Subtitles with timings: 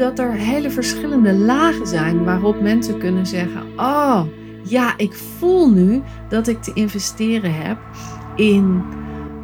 [0.00, 4.22] dat er hele verschillende lagen zijn waarop mensen kunnen zeggen: Oh,
[4.62, 7.78] ja, ik voel nu dat ik te investeren heb
[8.36, 8.82] in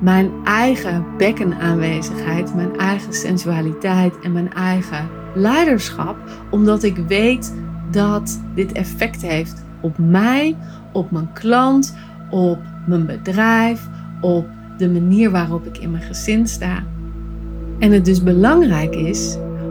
[0.00, 6.16] mijn eigen bekkenaanwezigheid, mijn eigen sensualiteit en mijn eigen leiderschap,
[6.50, 7.54] omdat ik weet
[7.91, 10.57] dat dit effect heeft op mij,
[10.93, 11.96] op mijn klant,
[12.30, 13.88] op mijn bedrijf,
[14.20, 14.46] op
[14.79, 16.84] de manier waarop ik in mijn gezin sta.
[17.79, 19.38] En het dus belangrijk is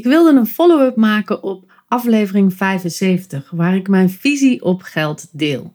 [0.00, 5.72] Ik wilde een follow-up maken op aflevering 75, waar ik mijn visie op geld deel.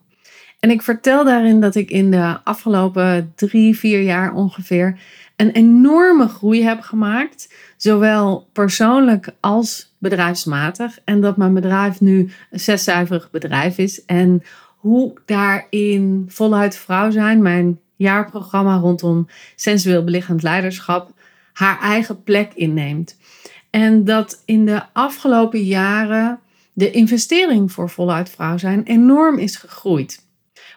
[0.59, 4.99] En ik vertel daarin dat ik in de afgelopen drie, vier jaar ongeveer
[5.35, 10.99] een enorme groei heb gemaakt, zowel persoonlijk als bedrijfsmatig.
[11.03, 14.05] En dat mijn bedrijf nu een zescijferig bedrijf is.
[14.05, 14.43] En
[14.77, 21.11] hoe daarin voluit vrouw zijn, mijn jaarprogramma rondom sensueel belichaamd leiderschap,
[21.53, 23.17] haar eigen plek inneemt.
[23.75, 26.39] En dat in de afgelopen jaren
[26.73, 30.25] de investering voor voluit vrouw zijn enorm is gegroeid.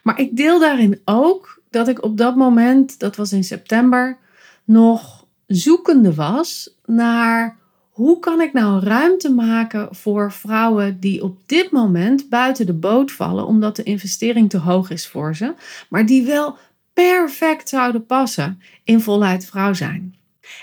[0.03, 4.19] Maar ik deel daarin ook dat ik op dat moment, dat was in september,
[4.65, 7.57] nog zoekende was naar
[7.91, 13.13] hoe kan ik nou ruimte maken voor vrouwen die op dit moment buiten de boot
[13.13, 15.55] vallen omdat de investering te hoog is voor ze,
[15.89, 16.57] maar die wel
[16.93, 20.17] perfect zouden passen in voluit vrouw zijn.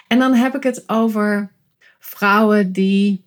[0.08, 1.54] En dan heb ik het over
[2.06, 3.24] vrouwen die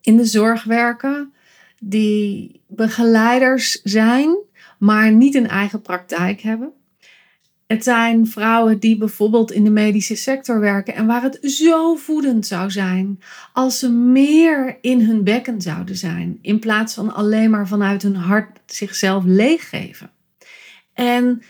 [0.00, 1.32] in de zorg werken,
[1.80, 4.36] die begeleiders zijn,
[4.78, 6.72] maar niet een eigen praktijk hebben.
[7.66, 12.46] Het zijn vrouwen die bijvoorbeeld in de medische sector werken en waar het zo voedend
[12.46, 13.20] zou zijn
[13.52, 18.16] als ze meer in hun bekken zouden zijn, in plaats van alleen maar vanuit hun
[18.16, 20.10] hart zichzelf leeggeven.
[20.92, 21.42] En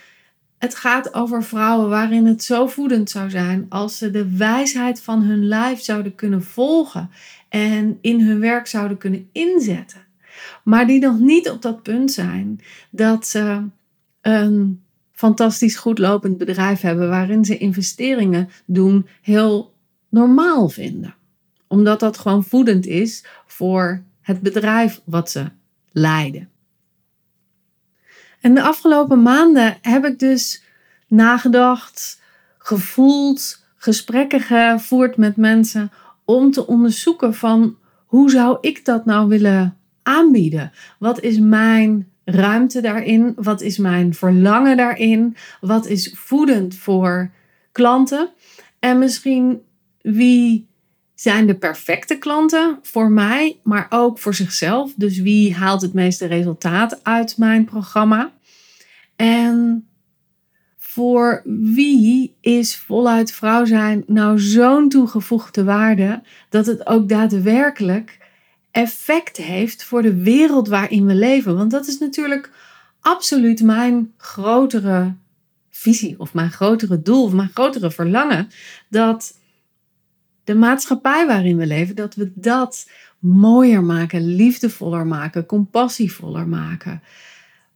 [0.59, 5.22] het gaat over vrouwen waarin het zo voedend zou zijn als ze de wijsheid van
[5.22, 7.11] hun lijf zouden kunnen volgen
[7.49, 10.05] en in hun werk zouden kunnen inzetten.
[10.65, 13.62] Maar die nog niet op dat punt zijn dat ze
[14.21, 19.75] een fantastisch goed lopend bedrijf hebben waarin ze investeringen doen heel
[20.09, 21.15] normaal vinden.
[21.67, 25.44] Omdat dat gewoon voedend is voor het bedrijf wat ze
[25.93, 26.49] leiden.
[28.47, 30.62] En de afgelopen maanden heb ik dus
[31.09, 32.21] nagedacht,
[32.59, 35.93] gevoeld, gesprekken gevoerd met mensen
[36.25, 40.73] om te onderzoeken van hoe zou ik dat nou willen aanbieden?
[40.99, 43.33] Wat is mijn ruimte daarin?
[43.37, 45.37] Wat is mijn verlangen daarin?
[45.61, 47.31] Wat is voedend voor
[47.73, 48.29] klanten?
[48.79, 49.62] En misschien
[50.01, 50.67] wie
[51.15, 54.93] zijn de perfecte klanten voor mij, maar ook voor zichzelf?
[54.97, 58.35] Dus wie haalt het meeste resultaat uit mijn programma?
[59.16, 59.88] En
[60.77, 61.43] voor
[61.75, 68.19] wie is voluit vrouw zijn nou zo'n toegevoegde waarde dat het ook daadwerkelijk
[68.71, 71.56] effect heeft voor de wereld waarin we leven?
[71.56, 72.50] Want dat is natuurlijk
[73.00, 75.15] absoluut mijn grotere
[75.71, 78.49] visie of mijn grotere doel of mijn grotere verlangen.
[78.88, 79.38] Dat
[80.44, 87.03] de maatschappij waarin we leven, dat we dat mooier maken, liefdevoller maken, compassievoller maken.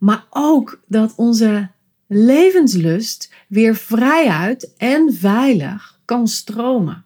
[0.00, 1.70] Maar ook dat onze
[2.06, 7.04] levenslust weer vrijuit en veilig kan stromen.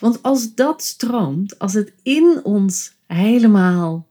[0.00, 4.06] Want als dat stroomt, als het in ons helemaal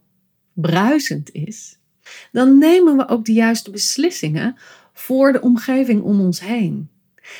[0.53, 1.77] bruisend is,
[2.31, 4.55] dan nemen we ook de juiste beslissingen
[4.93, 6.89] voor de omgeving om ons heen.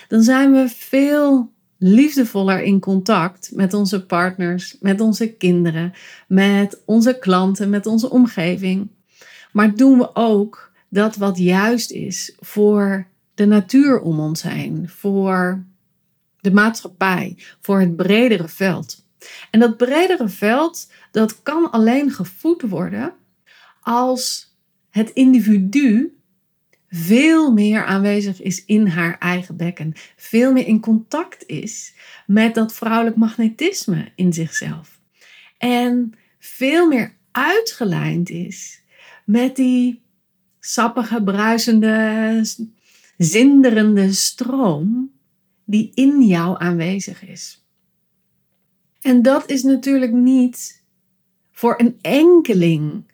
[0.07, 5.93] Dan zijn we veel liefdevoller in contact met onze partners, met onze kinderen,
[6.27, 8.89] met onze klanten, met onze omgeving.
[9.51, 15.65] Maar doen we ook dat wat juist is voor de natuur om ons heen, voor
[16.39, 19.05] de maatschappij, voor het bredere veld.
[19.51, 23.13] En dat bredere veld, dat kan alleen gevoed worden
[23.81, 24.55] als
[24.89, 26.17] het individu
[26.89, 31.93] veel meer aanwezig is in haar eigen bekken, veel meer in contact is
[32.25, 34.99] met dat vrouwelijk magnetisme in zichzelf.
[35.57, 38.81] En veel meer uitgelijnd is
[39.25, 40.02] met die
[40.65, 42.45] sappige, bruisende,
[43.17, 45.11] zinderende stroom
[45.65, 47.65] die in jou aanwezig is.
[49.01, 50.83] En dat is natuurlijk niet
[51.51, 53.11] voor een enkeling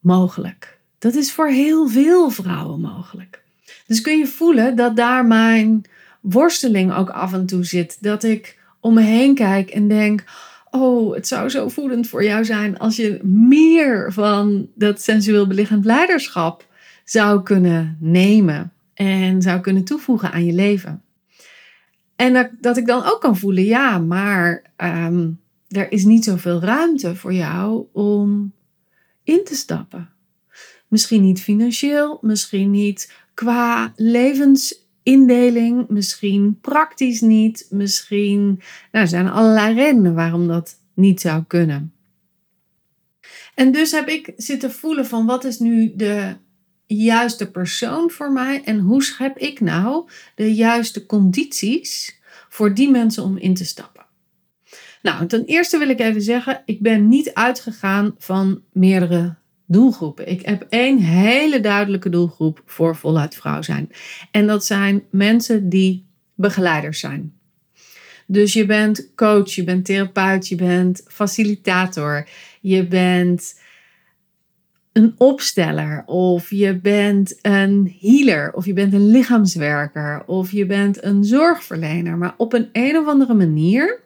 [0.00, 0.80] mogelijk.
[0.98, 3.42] Dat is voor heel veel vrouwen mogelijk.
[3.86, 5.84] Dus kun je voelen dat daar mijn
[6.20, 8.02] worsteling ook af en toe zit.
[8.02, 10.24] Dat ik om me heen kijk en denk:
[10.78, 15.84] Oh, het zou zo voelend voor jou zijn als je meer van dat sensueel belichaamd
[15.84, 16.66] leiderschap
[17.04, 21.02] zou kunnen nemen en zou kunnen toevoegen aan je leven.
[22.16, 25.30] En dat, ik dan ook kan voelen: ja, maar ehm,
[25.68, 28.52] er is niet zoveel ruimte voor jou om
[29.22, 30.08] in te stappen.
[30.88, 33.92] Misschien niet financieel, misschien niet qua
[35.06, 38.44] levensindeling, misschien praktisch niet, misschien.
[38.92, 41.92] Nou, er zijn allerlei redenen waarom dat niet zou kunnen.
[43.54, 46.36] En dus heb ik zitten voelen van wat is nu de
[46.86, 53.22] juiste persoon voor mij en hoe schep ik nou de juiste condities voor die mensen
[53.22, 54.04] om in te stappen.
[55.02, 59.34] Nou, ten eerste wil ik even zeggen, ik ben niet uitgegaan van meerdere
[59.66, 60.28] doelgroepen.
[60.28, 63.90] Ik heb één hele duidelijke doelgroep voor voluit vrouw zijn.
[64.30, 67.34] En dat zijn mensen die begeleiders zijn.
[68.26, 72.28] Dus je bent coach, je bent therapeut, je bent facilitator,
[72.60, 73.60] je bent
[74.92, 81.04] een opsteller of je bent een healer of je bent een lichaamswerker of je bent
[81.04, 82.16] een zorgverlener.
[82.16, 84.00] Maar op een een of andere manier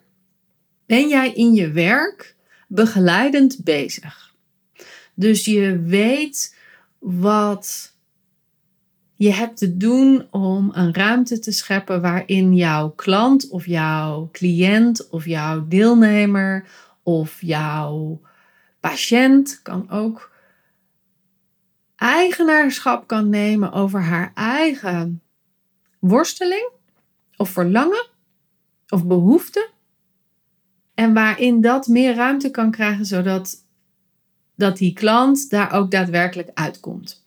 [0.86, 2.36] ben jij in je werk
[2.68, 4.29] begeleidend bezig.
[5.20, 6.56] Dus je weet
[6.99, 7.94] wat
[9.17, 15.08] je hebt te doen om een ruimte te scheppen waarin jouw klant of jouw cliënt
[15.11, 16.69] of jouw deelnemer
[17.02, 18.20] of jouw
[18.81, 20.32] patiënt kan ook
[21.96, 25.23] eigenaarschap kan nemen over haar eigen
[25.99, 26.70] worsteling
[27.37, 28.06] of verlangen
[28.88, 29.69] of behoefte.
[30.94, 33.69] En waarin dat meer ruimte kan krijgen, zodat
[34.60, 37.24] dat die klant daar ook daadwerkelijk uitkomt.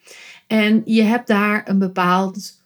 [0.48, 2.62] En je hebt daar een, bepaald,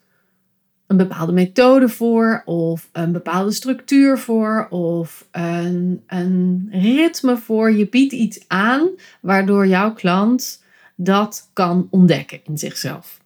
[0.86, 7.72] een bepaalde methode voor, of een bepaalde structuur voor, of een, een ritme voor.
[7.72, 8.88] Je biedt iets aan
[9.20, 10.62] waardoor jouw klant
[10.96, 13.20] dat kan ontdekken in zichzelf.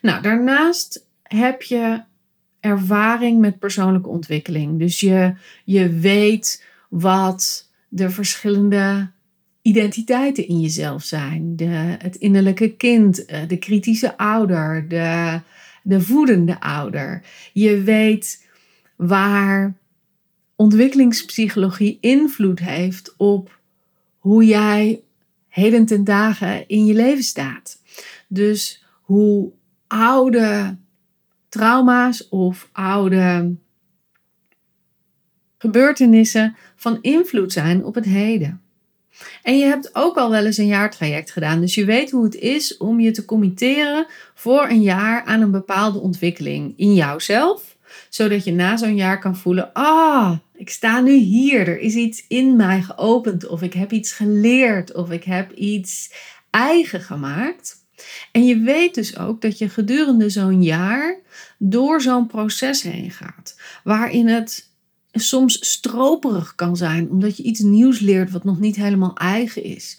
[0.00, 2.02] Nou, daarnaast heb je
[2.60, 4.78] ervaring met persoonlijke ontwikkeling.
[4.78, 5.34] Dus je,
[5.64, 9.12] je weet wat de verschillende
[9.64, 11.56] identiteiten in jezelf zijn.
[11.56, 15.40] De, het innerlijke kind, eh, de kritische ouder, de,
[15.82, 17.22] de voedende ouder.
[17.52, 18.46] Je weet
[18.96, 19.74] waar
[20.56, 23.58] ontwikkelingspsychologie invloed heeft op
[24.18, 25.02] hoe jij
[25.48, 27.82] heden ten dagen in je leven staat.
[28.28, 29.52] Dus hoe
[29.86, 30.76] oude
[31.48, 33.54] trauma's of oude
[35.58, 38.63] gebeurtenissen van invloed zijn op het heden.
[39.42, 42.34] En je hebt ook al wel eens een jaartraject gedaan, dus je weet hoe het
[42.34, 47.76] is om je te committeren voor een jaar aan een bepaalde ontwikkeling in jouzelf,
[48.08, 52.24] zodat je na zo'n jaar kan voelen: ah, ik sta nu hier, er is iets
[52.28, 56.12] in mij geopend, of ik heb iets geleerd, of ik heb iets
[56.50, 57.82] eigen gemaakt.
[58.32, 61.18] En je weet dus ook dat je gedurende zo'n jaar
[61.58, 64.72] door zo'n proces heen gaat, waarin het
[65.14, 69.98] soms stroperig kan zijn, omdat je iets nieuws leert wat nog niet helemaal eigen is.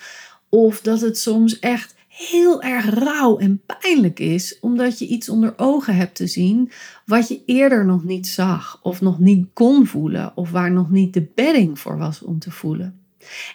[0.50, 5.54] Of dat het soms echt heel erg rauw en pijnlijk is, omdat je iets onder
[5.58, 6.72] ogen hebt te zien
[7.06, 11.14] wat je eerder nog niet zag, of nog niet kon voelen, of waar nog niet
[11.14, 13.00] de bedding voor was om te voelen.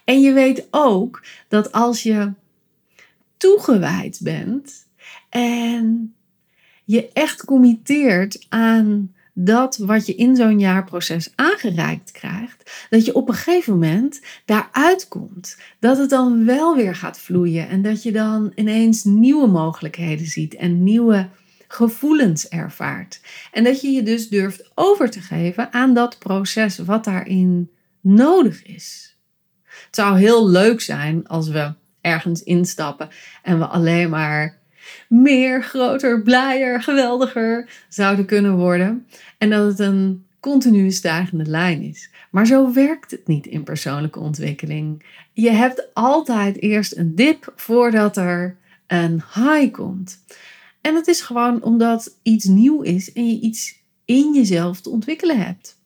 [0.04, 2.32] En je weet ook dat als je
[3.36, 4.86] toegewijd bent
[5.28, 6.14] en
[6.84, 13.28] je echt committeert aan dat wat je in zo'n jaarproces aangereikt krijgt, dat je op
[13.28, 15.56] een gegeven moment daaruit komt.
[15.78, 20.54] Dat het dan wel weer gaat vloeien en dat je dan ineens nieuwe mogelijkheden ziet
[20.54, 21.28] en nieuwe
[21.68, 23.20] gevoelens ervaart.
[23.52, 27.70] En dat je je dus durft over te geven aan dat proces wat daarin
[28.00, 29.16] nodig is.
[29.62, 33.08] Het zou heel leuk zijn als we ergens instappen
[33.42, 34.59] en we alleen maar
[35.08, 39.06] meer, groter, blijer, geweldiger zouden kunnen worden.
[39.38, 42.10] En dat het een continue stijgende lijn is.
[42.30, 45.04] Maar zo werkt het niet in persoonlijke ontwikkeling.
[45.32, 48.56] Je hebt altijd eerst een dip voordat er
[48.86, 50.24] een high komt.
[50.80, 55.38] En dat is gewoon omdat iets nieuw is en je iets in jezelf te ontwikkelen
[55.38, 55.78] hebt.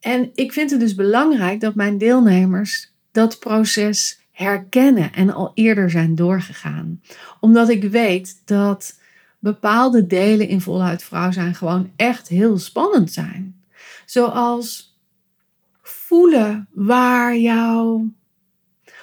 [0.00, 5.90] En ik vind het dus belangrijk dat mijn deelnemers dat proces herkennen en al eerder
[5.90, 7.02] zijn doorgegaan.
[7.40, 8.98] Omdat ik weet dat
[9.38, 13.62] bepaalde delen in voluit vrouw zijn gewoon echt heel spannend zijn.
[14.06, 14.98] Zoals
[15.82, 18.12] voelen waar jouw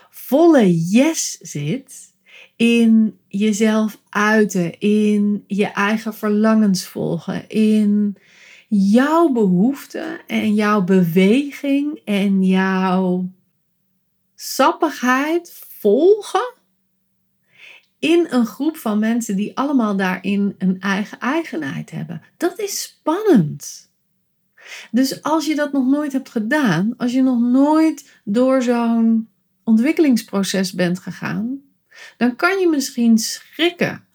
[0.09, 2.13] volle yes zit
[2.55, 8.17] in jezelf uiten, in je eigen verlangens volgen, in
[8.67, 13.29] jouw behoeften en jouw beweging en jouw
[14.39, 16.53] sappigheid volgen
[17.99, 22.21] in een groep van mensen die allemaal daarin een eigen eigenheid hebben.
[22.37, 23.91] Dat is spannend.
[24.91, 29.29] Dus als je dat nog nooit hebt gedaan, als je nog nooit door zo'n
[29.63, 31.61] ontwikkelingsproces bent gegaan,
[32.17, 34.05] dan kan je misschien schrikken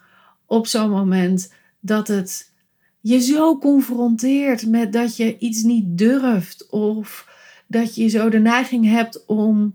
[0.47, 2.53] op zo'n moment dat het
[3.01, 7.31] je zo confronteert met dat je iets niet durft of
[7.67, 9.75] dat je zo de neiging hebt om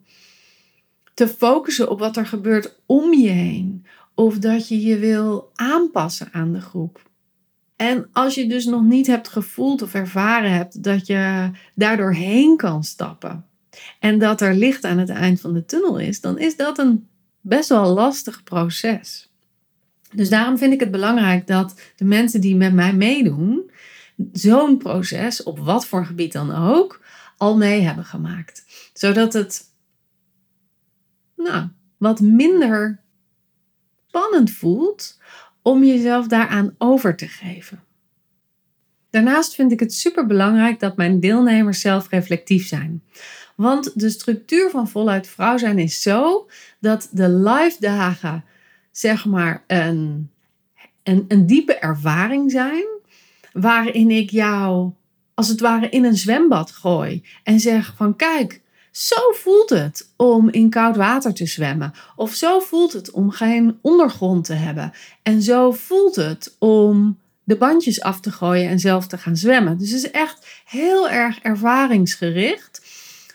[1.17, 6.27] te focussen op wat er gebeurt om je heen of dat je je wil aanpassen
[6.31, 7.09] aan de groep.
[7.75, 12.57] En als je dus nog niet hebt gevoeld of ervaren hebt dat je daardoor heen
[12.57, 13.45] kan stappen
[13.99, 17.07] en dat er licht aan het eind van de tunnel is, dan is dat een
[17.41, 19.31] best wel lastig proces.
[20.13, 23.71] Dus daarom vind ik het belangrijk dat de mensen die met mij meedoen,
[24.31, 27.01] zo'n proces, op wat voor gebied dan ook,
[27.37, 28.63] al mee hebben gemaakt.
[28.93, 29.75] Zodat het
[31.37, 31.67] nou,
[31.97, 32.99] wat minder
[34.07, 35.17] spannend voelt
[35.61, 37.83] om jezelf daaraan over te geven.
[39.09, 43.03] Daarnaast vind ik het super belangrijk dat mijn deelnemers zelf reflectief zijn.
[43.55, 48.43] Want de structuur van voluit vrouw zijn is zo dat de live dagen
[48.91, 50.29] zeg maar een,
[51.03, 52.85] een, een diepe ervaring zijn.
[53.51, 54.91] Waarin ik jou
[55.33, 57.23] als het ware in een zwembad gooi.
[57.43, 58.61] En zeg van kijk,
[58.97, 61.93] zo voelt het om in koud water te zwemmen.
[62.15, 64.91] Of zo voelt het om geen ondergrond te hebben.
[65.23, 69.77] En zo voelt het om de bandjes af te gooien en zelf te gaan zwemmen.
[69.77, 72.81] Dus het is echt heel erg ervaringsgericht.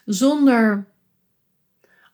[0.04, 0.84] Zonder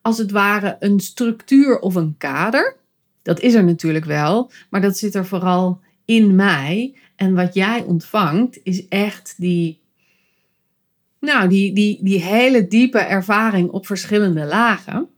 [0.02, 2.76] als het ware een structuur of een kader.
[3.22, 6.94] Dat is er natuurlijk wel, maar dat zit er vooral in mij.
[7.16, 9.80] En wat jij ontvangt is echt die,
[11.28, 15.08] nou, die, die, die hele diepe ervaring op verschillende lagen.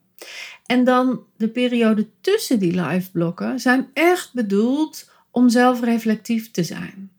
[0.66, 7.10] En dan de periode tussen die live blokken zijn echt bedoeld om zelfreflectief te zijn.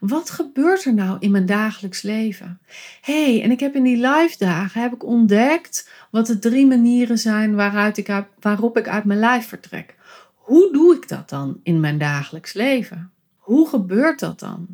[0.00, 2.58] Wat gebeurt er nou in mijn dagelijks leven?
[3.00, 7.18] hey, en ik heb in die live dagen heb ik ontdekt wat de drie manieren
[7.18, 9.94] zijn waaruit ik, waarop ik uit mijn lijf vertrek.
[10.34, 13.10] Hoe doe ik dat dan in mijn dagelijks leven?
[13.36, 14.66] Hoe gebeurt dat dan?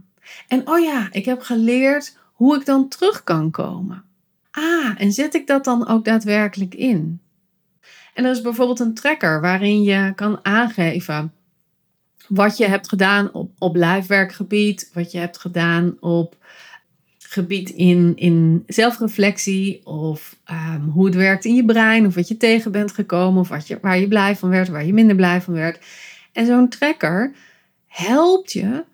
[0.49, 4.05] En oh ja, ik heb geleerd hoe ik dan terug kan komen.
[4.51, 7.21] Ah, en zet ik dat dan ook daadwerkelijk in?
[8.15, 11.33] En dat is bijvoorbeeld een tracker waarin je kan aangeven
[12.29, 16.37] wat je hebt gedaan op, op lijfwerkgebied, wat je hebt gedaan op
[17.19, 22.37] gebied in, in zelfreflectie of ehm, hoe het werkt in je brein of wat je
[22.37, 25.41] tegen bent gekomen of wat je, waar je blij van werd, waar je minder blij
[25.41, 25.85] van werd.
[26.33, 27.35] En zo'n tracker
[27.87, 28.85] helpt je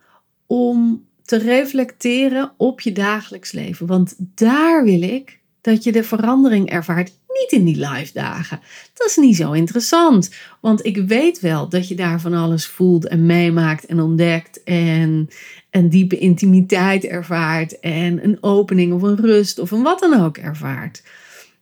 [0.47, 3.87] om te reflecteren op je dagelijks leven.
[3.87, 8.61] Want daar wil ik dat je de verandering ervaart niet in die live dagen.
[8.95, 10.31] Dat is niet zo interessant.
[10.61, 14.63] Want ik weet wel dat je daar van alles voelt en meemaakt en ontdekt.
[14.63, 15.29] En
[15.71, 17.81] een diepe intimiteit ervaart.
[17.81, 21.03] En een opening of een rust of een wat dan ook ervaart.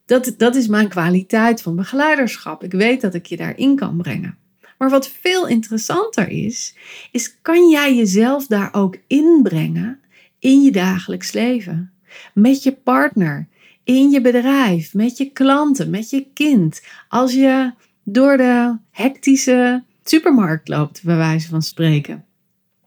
[0.04, 2.64] Dat, dat is mijn kwaliteit van begeleiderschap.
[2.64, 4.38] Ik weet dat ik je daarin kan brengen.
[4.78, 6.74] Maar wat veel interessanter is,
[7.10, 10.00] is kan jij jezelf daar ook inbrengen
[10.38, 11.92] in je dagelijks leven?
[12.34, 13.48] Met je partner,
[13.84, 16.82] in je bedrijf, met je klanten, met je kind.
[17.08, 17.72] Als je
[18.04, 22.24] door de hectische supermarkt loopt, bij wijze van spreken.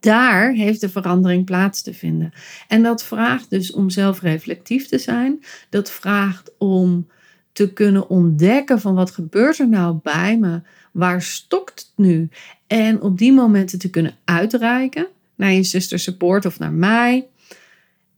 [0.00, 2.32] Daar heeft de verandering plaats te vinden.
[2.68, 5.44] En dat vraagt dus om zelfreflectief te zijn.
[5.68, 7.06] Dat vraagt om
[7.52, 10.62] te kunnen ontdekken van wat gebeurt er nou bij me?
[10.90, 12.28] Waar stokt het nu?
[12.66, 17.26] En op die momenten te kunnen uitreiken naar je zuster support of naar mij.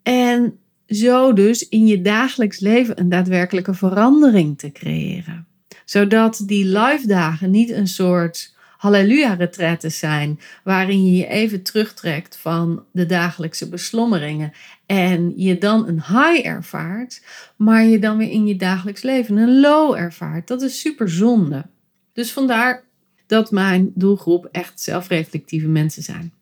[0.02, 5.46] En zo dus in je dagelijks leven een daadwerkelijke verandering te creëren.
[5.84, 12.84] Zodat die live dagen niet een soort halleluja-retretes zijn, waarin je je even terugtrekt van
[12.92, 14.52] de dagelijkse beslommeringen
[14.86, 17.22] en je dan een high ervaart,
[17.56, 20.48] maar je dan weer in je dagelijks leven een low ervaart.
[20.48, 21.64] Dat is super zonde.
[22.12, 22.84] Dus vandaar
[23.26, 26.32] dat mijn doelgroep echt zelfreflectieve mensen zijn.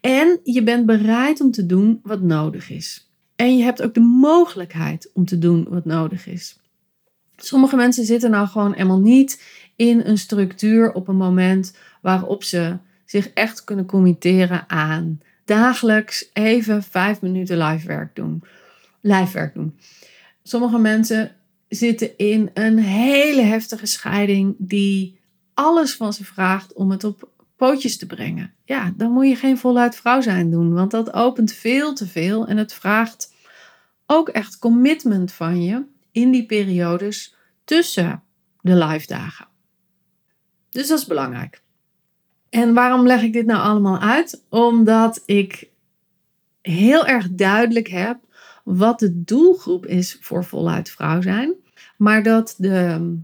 [0.00, 3.08] En je bent bereid om te doen wat nodig is.
[3.36, 6.58] En je hebt ook de mogelijkheid om te doen wat nodig is.
[7.36, 9.42] Sommige mensen zitten nou gewoon helemaal niet
[9.76, 16.82] in een structuur op een moment waarop ze zich echt kunnen committeren aan dagelijks even
[16.82, 18.42] vijf minuten live werk doen.
[19.00, 19.78] Live werk doen.
[20.42, 21.34] Sommige mensen
[21.74, 25.20] zitten in een hele heftige scheiding die
[25.54, 28.54] alles van ze vraagt om het op pootjes te brengen.
[28.64, 32.46] Ja, dan moet je geen voluit vrouw zijn doen, want dat opent veel te veel
[32.46, 33.32] en het vraagt
[34.06, 38.22] ook echt commitment van je in die periodes tussen
[38.60, 39.46] de live dagen.
[40.70, 41.62] Dus dat is belangrijk.
[42.50, 44.42] En waarom leg ik dit nou allemaal uit?
[44.48, 45.68] Omdat ik
[46.60, 48.18] heel erg duidelijk heb
[48.64, 51.54] wat de doelgroep is voor voluit vrouw zijn.
[51.96, 53.16] Maar dat de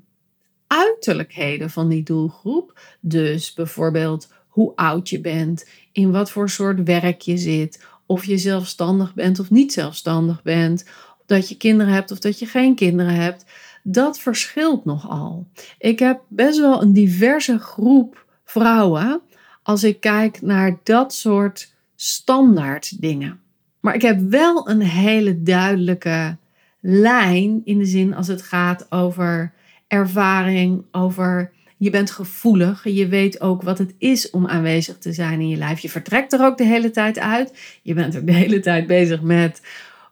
[0.67, 7.21] uiterlijkheden van die doelgroep, dus bijvoorbeeld hoe oud je bent, in wat voor soort werk
[7.21, 10.85] je zit, of je zelfstandig bent of niet zelfstandig bent,
[11.27, 13.45] dat je kinderen hebt of dat je geen kinderen hebt,
[13.83, 15.47] dat verschilt nogal.
[15.79, 19.21] Ik heb best wel een diverse groep vrouwen
[19.63, 23.41] als ik kijk naar dat soort standaard dingen.
[23.81, 26.37] Maar ik heb wel een hele duidelijke
[26.81, 29.53] lijn in de zin als het gaat over
[29.89, 32.85] ervaring, over je bent gevoelig.
[32.85, 35.79] Je weet ook wat het is om aanwezig te zijn in je lijf.
[35.79, 37.79] Je vertrekt er ook de hele tijd uit.
[37.83, 39.61] Je bent ook de hele tijd bezig met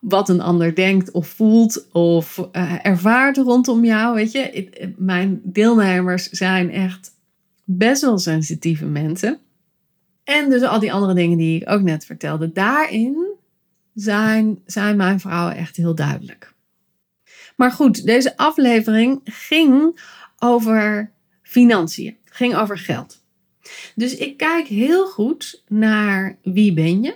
[0.01, 4.15] wat een ander denkt of voelt of uh, ervaart rondom jou.
[4.15, 7.11] Weet je, mijn deelnemers zijn echt
[7.65, 9.39] best wel sensitieve mensen.
[10.25, 12.53] En dus al die andere dingen die ik ook net vertelde.
[12.53, 13.27] Daarin
[13.95, 16.57] zijn, zijn mijn vrouwen echt heel duidelijk.
[17.59, 20.01] Maar goed, deze aflevering ging
[20.39, 21.11] over
[21.43, 23.23] financiën, ging over geld.
[23.95, 27.15] Dus ik kijk heel goed naar wie ben je.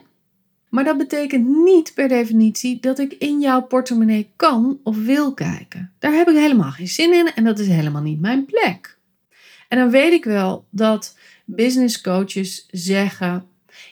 [0.69, 5.93] Maar dat betekent niet per definitie dat ik in jouw portemonnee kan of wil kijken.
[5.99, 8.99] Daar heb ik helemaal geen zin in en dat is helemaal niet mijn plek.
[9.69, 13.45] En dan weet ik wel dat business coaches zeggen: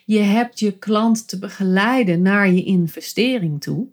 [0.04, 3.86] je hebt je klant te begeleiden naar je investering toe.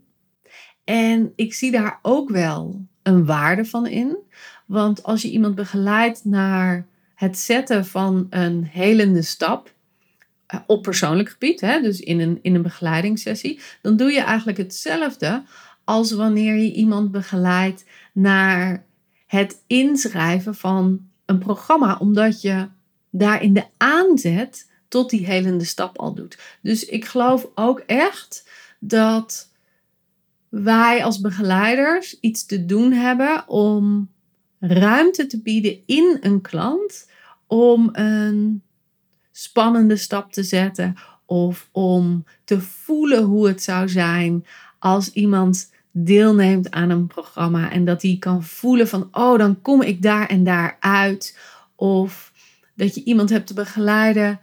[0.88, 4.18] En ik zie daar ook wel een waarde van in.
[4.66, 9.74] Want als je iemand begeleidt naar het zetten van een helende stap
[10.46, 14.58] eh, op persoonlijk gebied, hè, dus in een, in een begeleidingssessie, dan doe je eigenlijk
[14.58, 15.44] hetzelfde
[15.84, 18.84] als wanneer je iemand begeleidt naar
[19.26, 22.68] het inschrijven van een programma, omdat je
[23.10, 26.38] daar in de aanzet tot die helende stap al doet.
[26.62, 29.47] Dus ik geloof ook echt dat
[30.50, 34.10] wij als begeleiders iets te doen hebben om
[34.60, 37.10] ruimte te bieden in een klant
[37.48, 38.62] om een
[39.32, 44.46] spannende stap te zetten of om te voelen hoe het zou zijn
[44.80, 49.82] als iemand deelneemt aan een programma en dat hij kan voelen van oh dan kom
[49.82, 51.38] ik daar en daar uit.
[51.76, 52.32] Of
[52.76, 54.40] dat je iemand hebt te begeleiden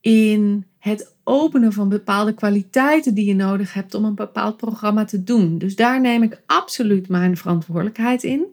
[0.00, 5.22] in het openen van bepaalde kwaliteiten die je nodig hebt om een bepaald programma te
[5.22, 5.58] doen.
[5.58, 8.44] Dus daar neem ik absoluut mijn verantwoordelijkheid in.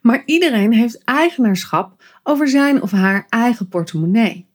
[0.00, 4.46] Maar iedereen heeft eigenaarschap over zijn of haar eigen portemonnee.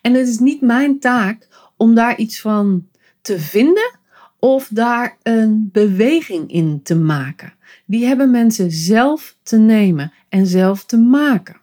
[0.00, 2.86] En het is niet mijn taak om daar iets van
[3.20, 3.98] te vinden
[4.38, 7.52] of daar een beweging in te maken.
[7.84, 11.56] Die hebben mensen zelf te nemen en zelf te maken.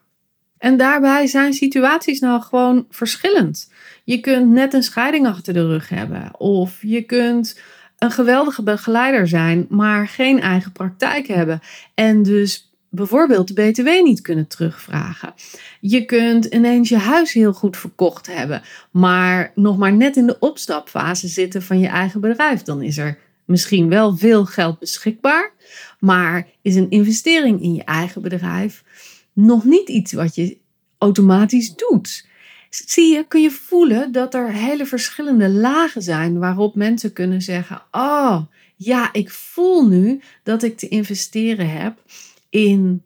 [0.58, 3.70] En daarbij zijn situaties nou gewoon verschillend.
[4.06, 6.40] Je kunt net een scheiding achter de rug hebben.
[6.40, 7.60] Of je kunt
[7.98, 11.60] een geweldige begeleider zijn, maar geen eigen praktijk hebben.
[11.94, 15.34] En dus bijvoorbeeld de BTW niet kunnen terugvragen.
[15.80, 20.40] Je kunt ineens je huis heel goed verkocht hebben, maar nog maar net in de
[20.40, 22.62] opstapfase zitten van je eigen bedrijf.
[22.62, 25.54] Dan is er misschien wel veel geld beschikbaar,
[26.00, 28.84] maar is een investering in je eigen bedrijf
[29.34, 30.58] nog niet iets wat je
[30.98, 32.26] automatisch doet.
[32.86, 37.82] Zie je, kun je voelen dat er hele verschillende lagen zijn waarop mensen kunnen zeggen:
[37.92, 38.42] Oh,
[38.76, 42.02] ja, ik voel nu dat ik te investeren heb
[42.50, 43.04] in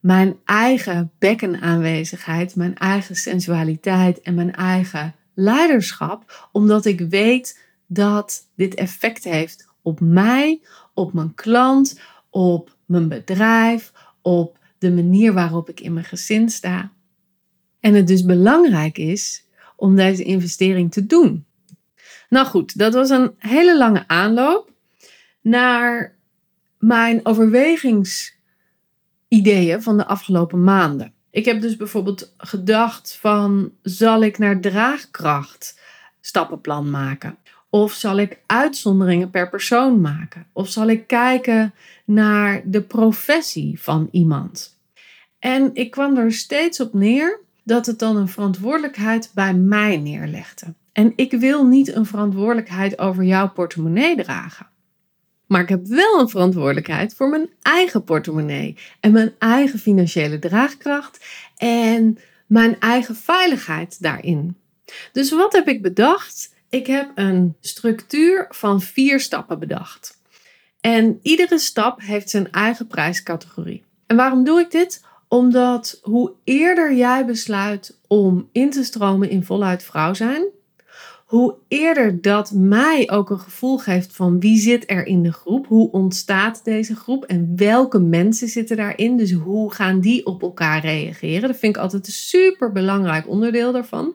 [0.00, 8.74] mijn eigen bekkenaanwezigheid, mijn eigen sensualiteit en mijn eigen leiderschap, omdat ik weet dat dit
[8.74, 10.60] effect heeft op mij,
[10.94, 12.00] op mijn klant,
[12.30, 16.90] op mijn bedrijf, op de manier waarop ik in mijn gezin sta.
[17.80, 19.44] En het dus belangrijk is
[19.76, 21.46] om deze investering te doen.
[22.28, 24.70] Nou goed, dat was een hele lange aanloop
[25.40, 26.16] naar
[26.78, 31.12] mijn overwegingsideeën van de afgelopen maanden.
[31.30, 35.80] Ik heb dus bijvoorbeeld gedacht van zal ik naar draagkracht
[36.20, 37.38] stappenplan maken?
[37.70, 40.46] Of zal ik uitzonderingen per persoon maken?
[40.52, 44.78] Of zal ik kijken naar de professie van iemand?
[45.38, 50.74] En ik kwam er steeds op neer dat het dan een verantwoordelijkheid bij mij neerlegde.
[50.92, 54.66] En ik wil niet een verantwoordelijkheid over jouw portemonnee dragen.
[55.46, 61.24] Maar ik heb wel een verantwoordelijkheid voor mijn eigen portemonnee en mijn eigen financiële draagkracht
[61.56, 64.56] en mijn eigen veiligheid daarin.
[65.12, 66.54] Dus wat heb ik bedacht?
[66.68, 70.20] Ik heb een structuur van vier stappen bedacht.
[70.80, 73.84] En iedere stap heeft zijn eigen prijscategorie.
[74.06, 75.06] En waarom doe ik dit?
[75.28, 80.46] Omdat hoe eerder jij besluit om in te stromen in voluit vrouw zijn,
[81.28, 85.66] hoe eerder dat mij ook een gevoel geeft van wie zit er in de groep,
[85.66, 90.80] hoe ontstaat deze groep en welke mensen zitten daarin, dus hoe gaan die op elkaar
[90.80, 91.48] reageren.
[91.48, 94.14] Dat vind ik altijd een super belangrijk onderdeel daarvan.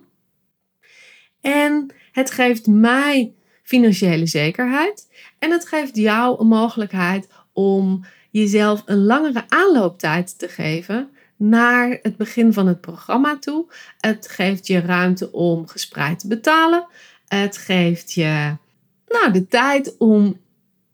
[1.41, 5.07] En het geeft mij financiële zekerheid
[5.39, 12.17] en het geeft jou een mogelijkheid om jezelf een langere aanlooptijd te geven naar het
[12.17, 13.65] begin van het programma toe.
[13.99, 16.87] Het geeft je ruimte om gespreid te betalen.
[17.27, 18.55] Het geeft je
[19.07, 20.39] nou, de tijd om,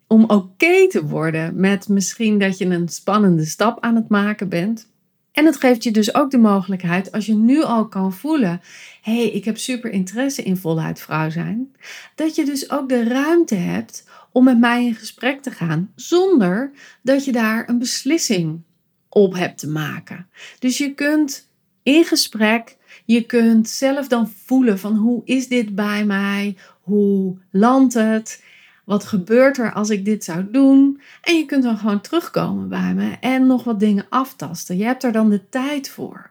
[0.07, 4.87] om oké te worden met misschien dat je een spannende stap aan het maken bent.
[5.31, 8.61] En het geeft je dus ook de mogelijkheid, als je nu al kan voelen:
[9.01, 11.75] hé, hey, ik heb super interesse in voluit vrouw zijn,
[12.15, 16.71] dat je dus ook de ruimte hebt om met mij in gesprek te gaan, zonder
[17.01, 18.61] dat je daar een beslissing
[19.09, 20.27] op hebt te maken.
[20.59, 21.49] Dus je kunt
[21.83, 26.57] in gesprek, je kunt zelf dan voelen van hoe is dit bij mij?
[26.81, 28.43] Hoe landt het?
[28.85, 31.01] Wat gebeurt er als ik dit zou doen?
[31.21, 34.77] En je kunt dan gewoon terugkomen bij me en nog wat dingen aftasten.
[34.77, 36.29] Je hebt er dan de tijd voor.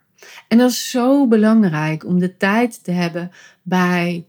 [0.48, 3.30] En dat is zo belangrijk om de tijd te hebben
[3.62, 4.26] bij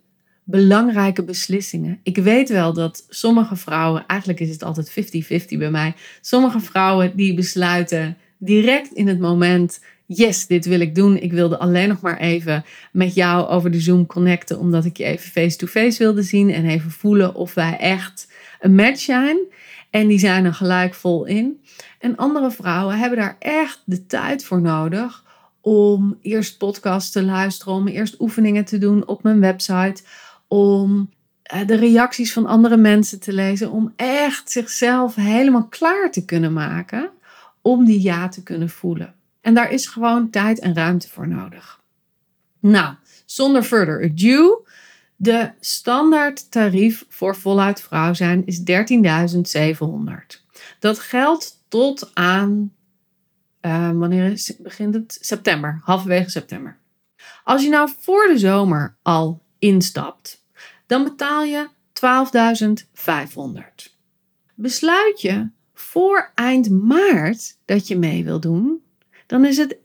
[0.50, 2.00] belangrijke beslissingen.
[2.04, 7.12] Ik weet wel dat sommige vrouwen, eigenlijk is het altijd 50-50 bij mij, sommige vrouwen
[7.16, 11.18] die besluiten direct in het moment, yes, dit wil ik doen.
[11.18, 15.04] Ik wilde alleen nog maar even met jou over de Zoom connecten, omdat ik je
[15.04, 19.38] even face-to-face wilde zien en even voelen of wij echt een match zijn.
[19.90, 21.62] En die zijn er gelijk vol in.
[22.00, 25.24] En andere vrouwen hebben daar echt de tijd voor nodig
[25.62, 30.04] om eerst podcasts te luisteren, om eerst oefeningen te doen op mijn website,
[30.50, 31.10] om
[31.44, 36.54] eh, de reacties van andere mensen te lezen, om echt zichzelf helemaal klaar te kunnen
[36.54, 37.10] maken
[37.62, 39.14] om die ja te kunnen voelen.
[39.42, 41.82] En daar is gewoon tijd en ruimte voor nodig.
[42.60, 44.12] Nou, zonder further
[45.22, 48.66] de standaard tarief voor voluit vrouw zijn is 13.700.
[50.80, 52.74] Dat geldt tot aan,
[53.62, 55.18] uh, wanneer is, begint het?
[55.22, 56.78] September, halverwege september.
[57.44, 60.39] Als je nou voor de zomer al instapt,
[60.90, 61.68] dan betaal je
[63.88, 63.98] 12.500.
[64.56, 68.82] Besluit je voor eind maart dat je mee wil doen,
[69.26, 69.80] dan is het 11.300.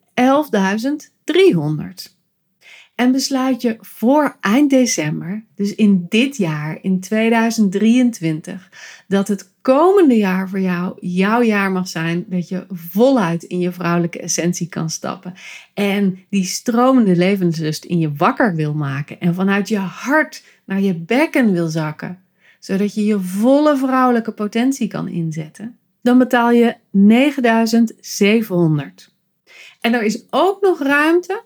[2.95, 8.71] En besluit je voor eind december, dus in dit jaar, in 2023,
[9.09, 13.73] dat het komende jaar voor jou jouw jaar mag zijn, dat je voluit in je
[13.73, 15.35] vrouwelijke essentie kan stappen
[15.75, 20.95] en die stromende levenslust in je wakker wil maken en vanuit je hart naar je
[20.95, 22.23] bekken wil zakken,
[22.59, 29.13] zodat je je volle vrouwelijke potentie kan inzetten dan betaal je 9700.
[29.81, 31.43] En er is ook nog ruimte,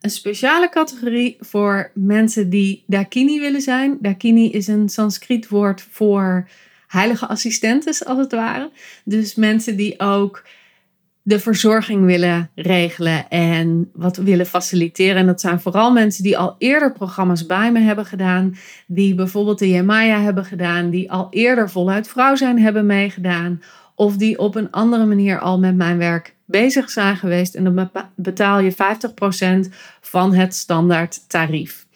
[0.00, 3.98] een speciale categorie voor mensen die dakini willen zijn.
[4.00, 6.48] Dakini is een Sanskriet woord voor
[6.86, 8.70] heilige assistentes, als het ware.
[9.04, 10.42] Dus mensen die ook
[11.22, 15.16] de verzorging willen regelen en wat willen faciliteren.
[15.16, 18.56] En dat zijn vooral mensen die al eerder programma's bij me hebben gedaan,
[18.86, 23.62] die bijvoorbeeld de Yemaya hebben gedaan, die al eerder voluit vrouw zijn hebben meegedaan
[23.94, 27.54] of die op een andere manier al met mijn werk bezig zijn geweest.
[27.54, 28.72] En dan betaal je
[29.68, 31.86] 50% van het standaard tarief.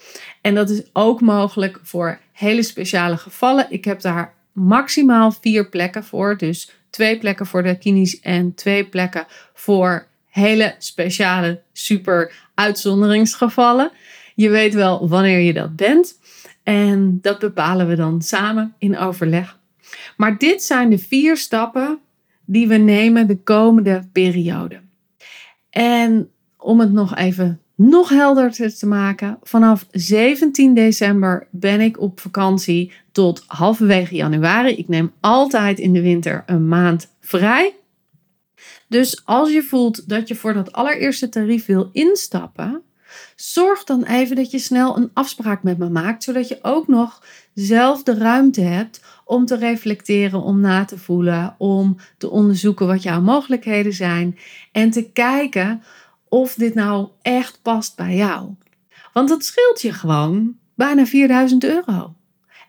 [0.41, 3.67] En dat is ook mogelijk voor hele speciale gevallen.
[3.69, 6.37] Ik heb daar maximaal vier plekken voor.
[6.37, 13.91] Dus twee plekken voor de kinies en twee plekken voor hele speciale, super uitzonderingsgevallen.
[14.35, 16.19] Je weet wel wanneer je dat bent.
[16.63, 19.59] En dat bepalen we dan samen in overleg.
[20.17, 21.99] Maar dit zijn de vier stappen
[22.45, 24.81] die we nemen de komende periode.
[25.71, 32.21] En om het nog even nog helderder te maken, vanaf 17 december ben ik op
[32.21, 34.77] vakantie tot halverwege januari.
[34.77, 37.75] Ik neem altijd in de winter een maand vrij.
[38.89, 42.83] Dus als je voelt dat je voor dat allereerste tarief wil instappen,
[43.37, 47.23] zorg dan even dat je snel een afspraak met me maakt, zodat je ook nog
[47.55, 53.03] zelf de ruimte hebt om te reflecteren, om na te voelen, om te onderzoeken wat
[53.03, 54.39] jouw mogelijkheden zijn
[54.73, 55.83] en te kijken
[56.37, 58.55] of dit nou echt past bij jou.
[59.13, 62.15] Want dat scheelt je gewoon bijna 4000 euro.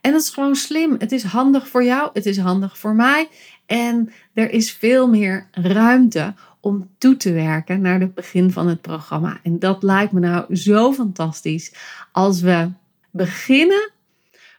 [0.01, 0.95] En dat is gewoon slim.
[0.99, 3.29] Het is handig voor jou, het is handig voor mij.
[3.65, 8.81] En er is veel meer ruimte om toe te werken naar het begin van het
[8.81, 9.39] programma.
[9.43, 11.73] En dat lijkt me nou zo fantastisch
[12.11, 12.69] als we
[13.11, 13.91] beginnen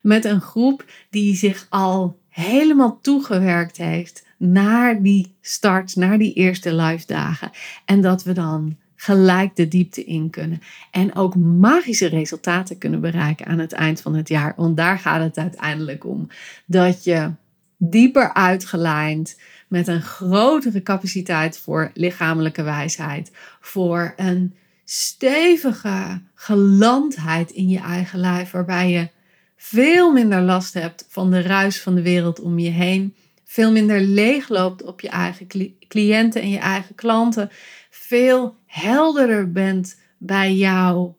[0.03, 6.75] met een groep die zich al helemaal toegewerkt heeft naar die start, naar die eerste
[6.75, 7.51] live dagen.
[7.85, 10.61] En dat we dan gelijk de diepte in kunnen.
[10.91, 14.53] En ook magische resultaten kunnen bereiken aan het eind van het jaar.
[14.57, 16.29] Want daar gaat het uiteindelijk om.
[16.67, 17.31] Dat je
[17.77, 23.33] dieper uitgelijnd met een grotere capaciteit voor lichamelijke wijsheid.
[23.61, 28.51] Voor een stevige gelandheid in je eigen lijf.
[28.51, 29.09] Waarbij je
[29.57, 33.15] veel minder last hebt van de ruis van de wereld om je heen.
[33.51, 35.47] Veel minder leegloopt op je eigen
[35.89, 37.51] cliënten en je eigen klanten.
[37.91, 41.17] Veel helderder bent bij jouw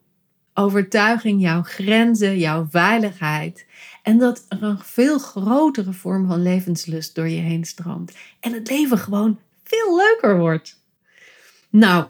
[0.54, 3.66] overtuiging, jouw grenzen, jouw veiligheid.
[4.04, 8.16] En dat er een veel grotere vorm van levenslust door je heen stroomt.
[8.40, 10.82] En het leven gewoon veel leuker wordt.
[11.70, 12.06] Nou,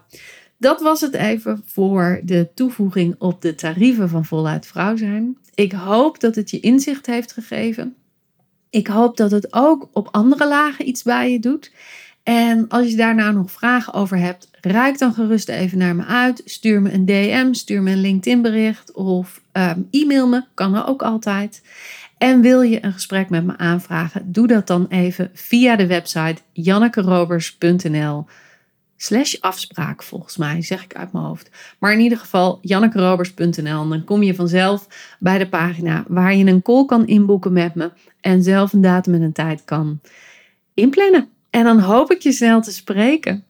[0.58, 5.38] dat was het even voor de toevoeging op de tarieven van voluit vrouw zijn.
[5.54, 7.96] Ik hoop dat het je inzicht heeft gegeven.
[8.70, 11.72] Ik hoop dat het ook op andere lagen iets bij je doet.
[12.24, 16.06] En als je daar nou nog vragen over hebt, reik dan gerust even naar me
[16.06, 16.42] uit.
[16.46, 20.88] Stuur me een DM, stuur me een LinkedIn bericht of um, e-mail me, kan er
[20.88, 21.62] ook altijd.
[22.18, 26.42] En wil je een gesprek met me aanvragen, doe dat dan even via de website
[26.54, 28.26] jannekerobers.nl
[29.02, 31.50] slash afspraak volgens mij, zeg ik uit mijn hoofd.
[31.80, 34.88] Maar in ieder geval jannekerobers.nl dan kom je vanzelf
[35.20, 39.14] bij de pagina waar je een call kan inboeken met me en zelf een datum
[39.14, 40.02] en een tijd kan
[40.74, 41.30] inplannen.
[41.50, 43.44] En dan hoop ik je snel te spreken.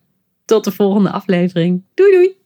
[0.46, 1.84] Tot de volgende aflevering.
[1.94, 2.38] Doei doei!